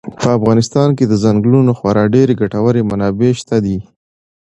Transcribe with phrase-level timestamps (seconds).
[0.21, 3.77] په افغانستان کې د ځنګلونو خورا ډېرې ګټورې منابع شته دي.